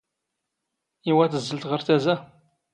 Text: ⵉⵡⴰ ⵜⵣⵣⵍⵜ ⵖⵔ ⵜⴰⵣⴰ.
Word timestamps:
ⵉⵡⴰ 1.09 1.25
ⵜⵣⵣⵍⵜ 1.31 1.63
ⵖⵔ 1.69 1.81
ⵜⴰⵣⴰ. 1.87 2.15